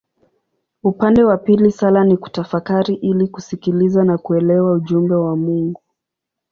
[0.83, 5.81] Upande wa pili sala ni kutafakari ili kusikiliza na kuelewa ujumbe wa Mungu.